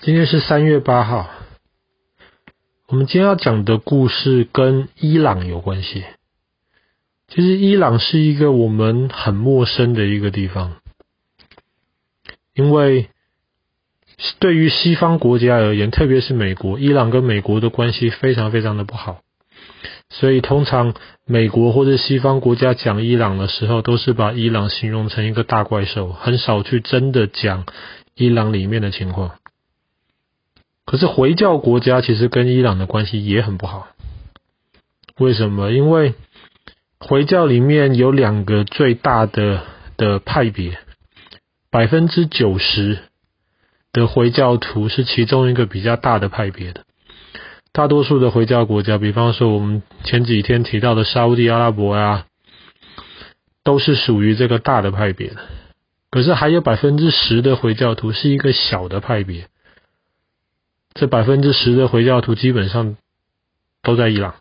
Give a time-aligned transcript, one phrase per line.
[0.00, 1.28] 今天是三月八号。
[2.86, 6.04] 我们今天要讲的故事跟伊朗有关系。
[7.26, 10.76] 其实伊朗是一个我们很陌生的一个地方，
[12.54, 13.08] 因为
[14.38, 19.18] 对于西方国家而言，特别是美国，伊朗跟美国的关系非常非常的不好。
[20.10, 20.94] 所以通常
[21.26, 27.66] 美国或者西方国家讲伊朗的时候，都是把伊朗形容成一个大怪兽，很少去真的讲
[28.14, 29.32] 伊朗里面的情况。
[30.88, 33.88] 可是回教国家其实跟伊朗的关系也很不好，
[35.18, 35.70] 为什么？
[35.70, 36.14] 因为
[36.98, 39.64] 回教里面有两个最大的
[39.98, 40.78] 的派别，
[41.70, 43.00] 百分之九十
[43.92, 46.86] 的回教徒是其中一个比较大的派别的。
[47.70, 52.24] 大多数的回教国家，比方说我们前几天提到的沙乌地阿拉伯呀，
[53.62, 55.36] 都是属于这个大的派别的。
[56.10, 59.48] 可是还有百分之十的回教徒是一个小的派别。
[60.98, 62.96] 这百分之十的回教徒基本上
[63.82, 64.34] 都在伊朗，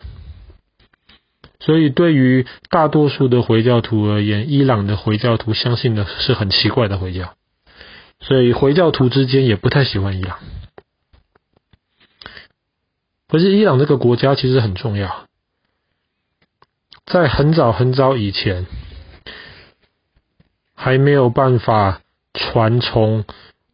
[1.59, 7.35] 所以对于大多数的回教徒而言，伊朗的回教徒相信的是很奇怪的回教，
[8.19, 10.39] 所以回教徒之间也不太喜欢伊朗。
[13.28, 15.28] 可是伊朗这个国家其实很重要，
[17.05, 18.66] 在很早很早以前，
[20.73, 22.02] 还没有办法
[22.33, 23.25] 传从。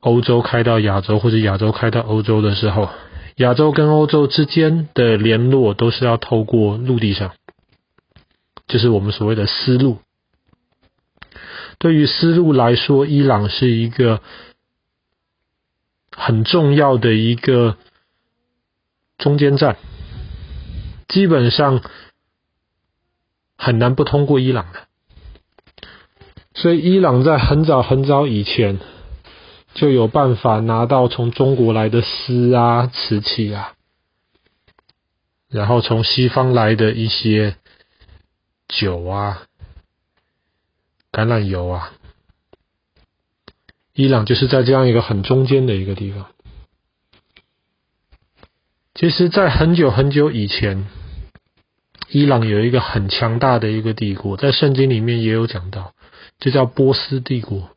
[0.04, 2.90] 欧洲开到亚洲，或者亚洲开到欧洲的时候，
[3.38, 7.32] 亚洲跟欧洲之间的联络都是要透过陆地上，
[8.68, 10.00] 就是我们所谓的丝路。
[11.78, 14.20] 对于丝路来说，伊朗是一个
[16.12, 17.78] 很重要的一个
[19.18, 19.78] 中间站，
[21.08, 21.82] 基本上
[23.58, 24.82] 很难不通过伊朗的。
[26.54, 28.80] 所以，伊朗在很早很早以前。
[29.74, 33.74] 就有办法拿到从中国来的丝啊、瓷器啊，
[35.50, 37.56] 然后从西方来的一些
[38.68, 39.44] 酒啊、
[41.12, 41.92] 橄榄油啊，
[43.94, 46.28] 伊朗就是在这样一个很中间的一个地方。
[48.96, 50.88] 其实，在很久很久以前，
[52.10, 55.96] 伊朗有一个很强大的一个帝国，在圣经里面也有讲到，
[56.40, 57.70] 就叫波斯帝国。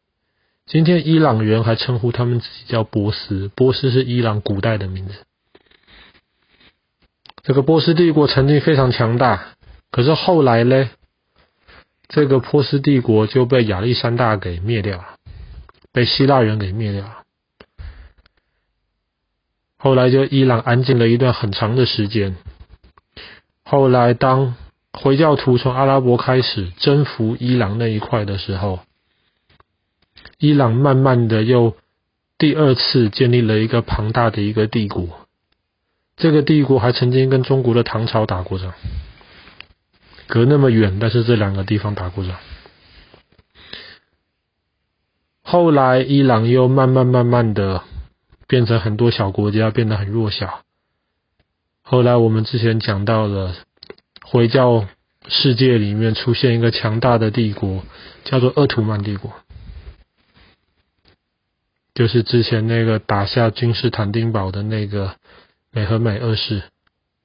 [0.67, 5.15] 今天伊朗人还称呼他们自己叫波斯，波斯是伊朗古代的名字。
[7.45, 9.55] 这个波斯帝国曾经非常强大，
[9.93, 10.91] 可是后来呢，
[12.09, 15.19] 这个波斯帝国就被亚历山大给灭掉了，
[15.93, 17.23] 被希腊人给灭掉了。
[19.79, 22.35] 后来就伊朗安静了一段很长的时间。
[23.63, 24.57] 后来当
[24.93, 28.81] 回教徒从阿拉伯开始征服伊朗那一块的时候。
[30.39, 31.77] 伊朗慢慢的又
[32.39, 35.27] 第二次建立了一个庞大的一个帝国，
[36.17, 38.75] 这个帝国还曾经跟中国的唐朝打过仗，
[40.27, 42.37] 隔那么远，但是这两个地方打过仗。
[45.41, 47.83] 后来伊朗又慢慢慢慢的
[48.47, 50.61] 变成很多小国家，变得很弱小。
[51.81, 53.55] 后来我们之前讲到了
[54.23, 54.87] 回教
[55.29, 57.85] 世界里面出现一个强大的帝国，
[58.25, 59.33] 叫做鄂图曼帝国。
[61.97, 65.17] 就是之前那个打下君士坦丁堡的那个
[65.71, 66.63] 美和美二世，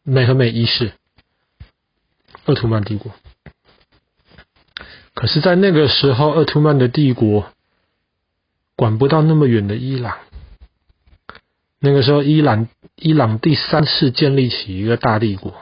[0.02, 0.94] 美和美一世，
[2.46, 3.12] 奥图曼帝国。
[5.14, 7.52] 可是，在那个时候，奥图曼的帝国
[8.78, 10.18] 管不到那么远的伊朗。
[11.80, 15.54] 那个时候，伊朗伊朗第三次建立起一个大帝国，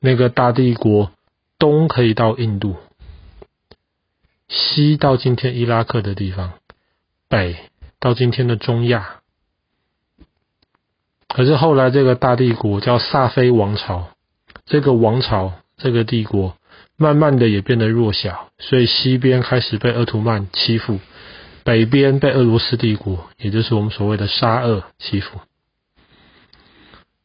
[0.00, 1.12] 那个大帝国
[1.60, 2.74] 东可以到印度，
[4.48, 6.54] 西到今天伊拉克的地方。
[7.32, 7.56] 北
[7.98, 9.22] 到今天的中亚，
[11.28, 14.08] 可是后来这个大帝国叫萨菲王朝，
[14.66, 16.58] 这个王朝这个帝国
[16.98, 21.00] 慢慢的也变得弱小，所以西边开始被鄂图曼欺负，
[21.64, 25.40] 北边被俄罗斯帝国，也就是我们所谓的沙俄欺负。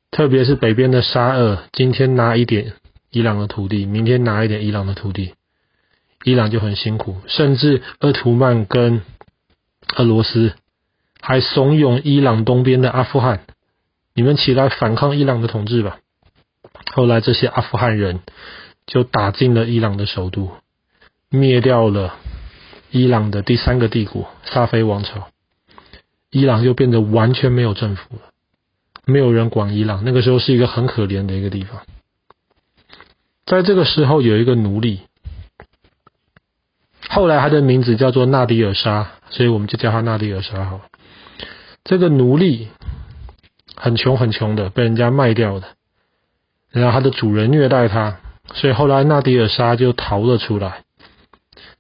[0.10, 2.72] 特别是北边的沙俄，今天拿一点
[3.12, 5.34] 伊朗的土地，明天拿一点伊朗的土地，
[6.24, 9.02] 伊朗就很辛苦，甚至鄂图曼跟
[9.96, 10.54] 俄罗斯
[11.22, 13.46] 还怂恿伊朗东边的阿富汗，
[14.14, 16.00] 你们起来反抗伊朗的统治吧。
[16.94, 18.20] 后来这些阿富汗人
[18.86, 20.52] 就打进了伊朗的首都，
[21.30, 22.16] 灭掉了
[22.92, 25.30] 伊朗的第三个帝国萨菲王朝。
[26.30, 28.22] 伊朗就变得完全没有政府了，
[29.06, 30.04] 没有人管伊朗。
[30.04, 31.82] 那个时候是一个很可怜的一个地方。
[33.46, 35.02] 在这个时候有一个奴隶。
[37.18, 40.82] 后来他的名字叫做纳迪尔沙，所以我们就叫他纳迪尔沙好。
[41.84, 42.68] 这个奴隶
[43.76, 45.66] 很穷很穷的，被人家卖掉的，
[46.70, 48.18] 然后他的主人虐待他，
[48.54, 50.84] 所以后来纳迪尔莎就逃了出来。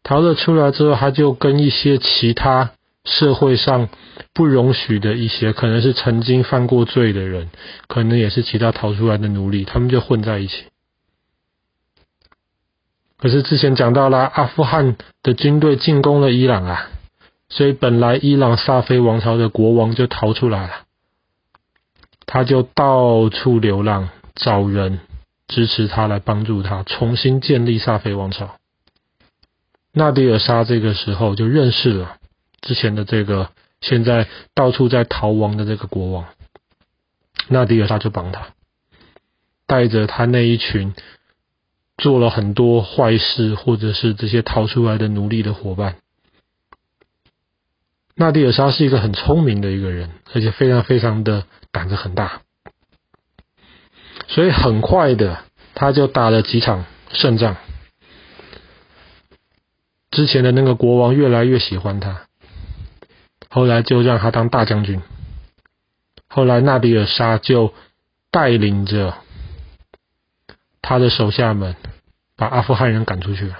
[0.01, 2.71] 逃了出来之后，他就跟一些其他
[3.05, 3.89] 社会上
[4.33, 7.51] 不容许的一些，可能是曾经犯过罪的人，
[7.87, 10.63] 可能也是其他逃出来的奴隶，他们就混在一起。
[13.19, 16.89] 可是之前讲到了，阿富汗的军队进攻了伊朗啊，
[17.49, 20.73] 所以本来伊朗萨菲王朝的国王就逃出来了，
[22.27, 24.99] 他就到处流浪，找人
[25.47, 28.57] 支持他来帮助他重新建立萨菲王朝。
[29.93, 32.17] 纳迪尔沙这个时候就认识了
[32.61, 33.49] 之前的这个
[33.81, 36.25] 现在到处在逃亡的这个国王，
[37.47, 38.49] 纳迪尔沙就帮他
[39.65, 40.93] 带着他那一群。
[41.97, 45.95] 做了很多坏事，或者是这些逃出来的奴隶的伙伴。
[48.15, 52.41] 纳迪尔莎是一个很聪明的一个人，而且非常非常的胆子很大，
[54.27, 55.39] 所以很快的
[55.73, 57.57] 他就打了几场胜仗。
[60.11, 62.27] 之前的那个国王越来越喜欢他，
[63.49, 65.01] 后来就让他当大将军。
[66.27, 67.73] 后来纳迪尔莎就
[68.29, 69.15] 带领着。
[70.87, 71.75] 他的手下们
[72.37, 73.57] 把阿富汗人赶出去了。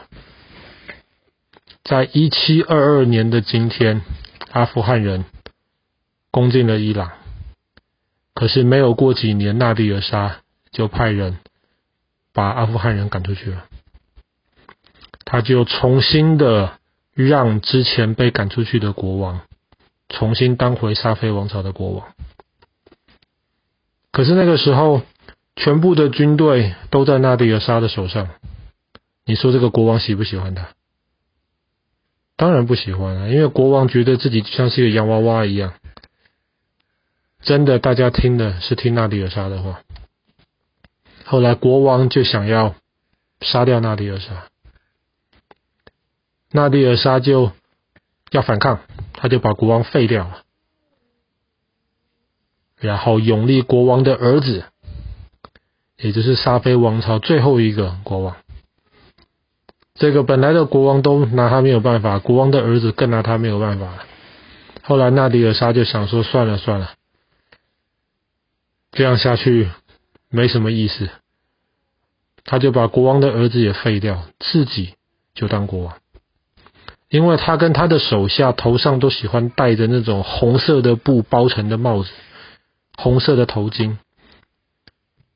[1.84, 4.02] 在一七二二年的今天，
[4.54, 5.26] 阿富汗人
[6.32, 7.12] 攻进了伊朗，
[8.34, 10.38] 可是没有过几年，纳迪尔莎
[10.72, 11.40] 就派人
[12.32, 13.66] 把阿富汗人赶出去了。
[15.26, 16.80] 他就重新的
[17.14, 19.42] 让之前被赶出去的国王
[20.08, 22.08] 重新当回沙菲王朝的国王。
[24.14, 25.02] 可是那个时候。
[25.58, 28.30] 全部的军队都在纳迪尔莎的手上，
[29.26, 30.70] 你说这个国王喜不喜欢他？
[32.36, 35.74] 当然不喜欢啊，因为国王觉得自己就像是一个洋娃娃一样。
[37.42, 39.82] 真的，大家听的是听纳迪尔莎的话。
[41.26, 42.76] 后来国王就想要
[43.42, 44.48] 杀掉纳迪尔莎，
[46.52, 47.52] 纳迪尔莎就
[48.30, 48.80] 要反抗，
[49.14, 50.44] 他就把国王废掉了，
[52.80, 54.66] 然后拥立国王的儿子。
[56.00, 58.36] 也就是沙菲王朝最后一个国王，
[59.96, 64.06] 这个本来的国王都拿他没有办法，国王的儿子更拿他没有办法了。
[64.84, 66.92] 后来纳迪尔莎就想说：算了算了，
[68.92, 69.70] 这样下去
[70.30, 71.10] 没什么意思。
[72.46, 74.94] 他就把国王的儿子也废掉，自己
[75.34, 75.98] 就当国王。
[77.10, 82.10] 因为他跟他的手下头上都喜欢戴着那种红色的布包成的帽子，
[82.98, 83.98] 红色的头巾。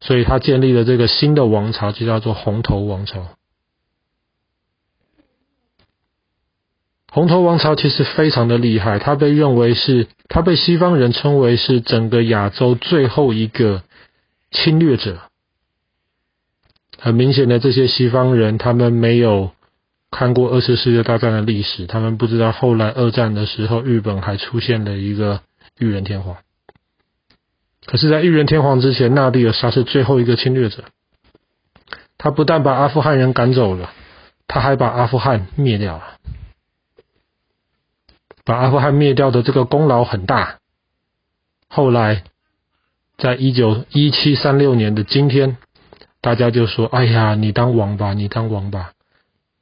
[0.02, 3.28] 所以他建立了这个新的王朝，就叫做红头王朝。
[7.12, 13.84] 红头王朝其实非常的厉害，他被认为是，他被西方人称为是整个亚洲最后一个
[14.50, 15.20] 侵略者。
[16.98, 19.52] 很明显的，这些西方人他们没有
[20.10, 25.42] 看过二次世界大战的历史，他们不知道后来二战的时候，日本还出现了一个
[25.78, 26.38] 裕仁天皇。
[27.86, 30.86] 可是，在裕仁天皇之前，纳迪尔莎是最后一个侵略者。
[32.18, 33.92] 他不但把阿富汗人赶走了，
[34.48, 36.04] 他还把阿富汗灭掉了。
[38.46, 40.60] 把阿富汗灭掉的这个功劳很大。
[41.68, 42.24] 后来，
[43.18, 45.58] 在一九一七三六年的今天，
[46.22, 48.92] 大家就说：“哎呀，你当王吧，你当王吧！”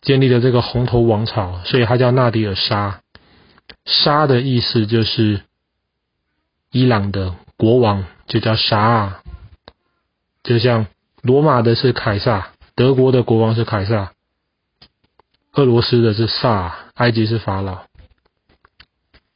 [0.01, 3.01] 建立了这个红头王朝，所以他叫纳迪尔沙。
[3.85, 5.41] 沙的意思就是
[6.71, 7.35] 伊朗的。
[7.59, 9.19] 国王就叫沙，
[10.43, 10.87] 就像
[11.21, 14.13] 罗马的是凯撒，德国的国王是凯撒，
[15.51, 17.79] 俄罗斯的是萨，埃及是法老，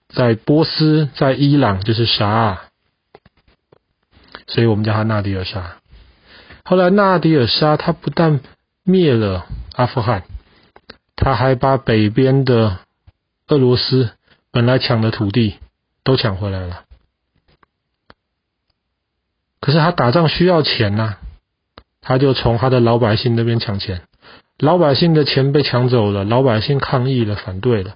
[0.07, 2.61] 在波斯、在伊朗就是沙，
[4.47, 5.75] 所以我们叫他纳迪尔沙。
[6.63, 8.39] 后来纳迪尔沙他不但
[8.83, 10.23] 灭了阿富汗，
[11.17, 12.79] 他还把北边的
[13.49, 14.11] 俄罗斯
[14.49, 15.55] 本来抢的土地
[16.05, 16.82] 都抢回来了。
[19.63, 21.15] 可是他打仗需要钱呐、
[22.01, 24.01] 他就从他的老百姓那边抢钱，
[24.59, 27.95] 老百姓的钱被抢走了，老百姓抗议了，反对了。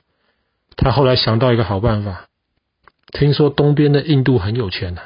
[0.77, 2.29] 他后来想到一个好办法，
[3.11, 5.01] 听说东边的印度很有钱呐、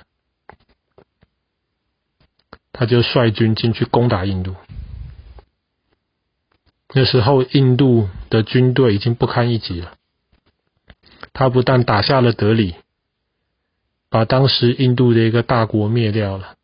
[2.72, 4.56] 他就率军进去攻打印度。
[6.94, 9.94] 那时候印度的军队已经不堪一击了，
[11.34, 12.76] 他不但打下了德里。
[14.12, 16.58] 把当时印度的一个大国灭掉了，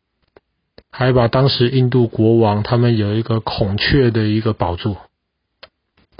[0.92, 5.10] 还把当时印度国王他们有一个孔雀的一个宝座，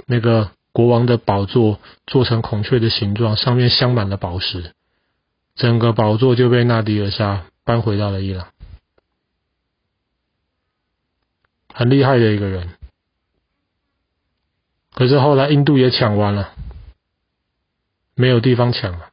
[0.06, 4.72] 那个国王的宝座做成孔雀的形状，上面镶满了宝石，
[5.54, 8.48] 整个宝座就被纳迪尔沙搬回到了伊朗。
[11.74, 12.70] 很厉害的一个人，
[14.94, 16.54] 可是后来印度也抢完了，
[18.14, 19.10] 没有地方抢了，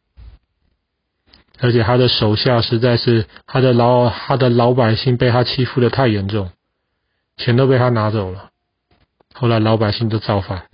[1.60, 6.52] 而且他的手下实在是他的老他的老百姓被他欺负的太严重，
[7.38, 8.52] 钱都被他拿走了，
[9.34, 10.68] 后来老百姓都造反，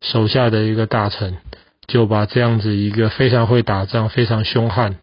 [0.00, 1.36] 手下的一个大臣
[1.86, 4.98] 就把这样子一个非常会打仗、非常凶悍，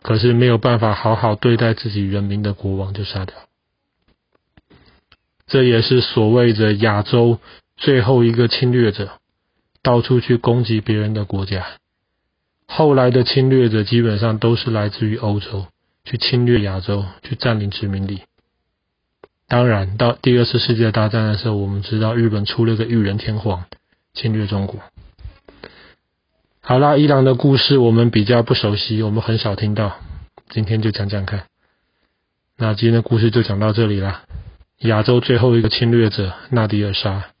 [0.00, 3.34] 可是没有办法好好对待自己人民的国王就杀掉。
[5.46, 7.38] 这也是所谓的亚洲
[7.76, 9.18] 最后一个侵略者，
[9.82, 11.66] 到处去攻击别人的国家。
[12.66, 15.66] 后来的侵略者基本上都是来自于欧洲，
[16.04, 18.22] 去侵略亚洲，去占领殖民地。
[19.46, 23.64] 当然，到第二次世界大战的时候，我们知道日本出了个裕仁天皇，
[24.14, 24.80] 侵略中国。
[26.60, 29.98] 好啦，伊朗的故事我们比较不熟悉，我们很少听到，
[30.48, 31.44] 今天就讲讲看。
[32.56, 34.22] 那今天的故事就讲到这里啦。
[34.78, 37.33] 亚洲最后一个侵略者纳迪尔沙。